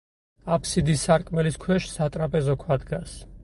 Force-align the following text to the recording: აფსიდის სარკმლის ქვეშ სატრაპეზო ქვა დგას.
აფსიდის 0.55 1.03
სარკმლის 1.09 1.61
ქვეშ 1.67 1.87
სატრაპეზო 1.93 2.59
ქვა 2.65 2.83
დგას. 2.87 3.19